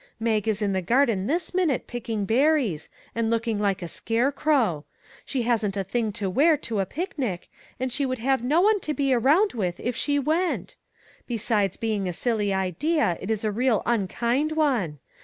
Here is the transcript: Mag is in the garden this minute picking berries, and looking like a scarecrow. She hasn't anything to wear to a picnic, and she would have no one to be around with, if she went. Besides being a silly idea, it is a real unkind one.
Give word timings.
Mag 0.19 0.47
is 0.47 0.63
in 0.63 0.73
the 0.73 0.81
garden 0.81 1.27
this 1.27 1.53
minute 1.53 1.85
picking 1.85 2.25
berries, 2.25 2.89
and 3.13 3.29
looking 3.29 3.59
like 3.59 3.83
a 3.83 3.87
scarecrow. 3.87 4.83
She 5.25 5.43
hasn't 5.43 5.77
anything 5.77 6.11
to 6.13 6.27
wear 6.27 6.57
to 6.57 6.79
a 6.79 6.87
picnic, 6.87 7.51
and 7.79 7.93
she 7.93 8.07
would 8.07 8.17
have 8.17 8.43
no 8.43 8.61
one 8.61 8.79
to 8.79 8.95
be 8.95 9.13
around 9.13 9.53
with, 9.53 9.79
if 9.79 9.95
she 9.95 10.17
went. 10.17 10.75
Besides 11.27 11.77
being 11.77 12.09
a 12.09 12.13
silly 12.13 12.51
idea, 12.51 13.15
it 13.21 13.29
is 13.29 13.43
a 13.43 13.51
real 13.51 13.83
unkind 13.85 14.53
one. 14.53 14.97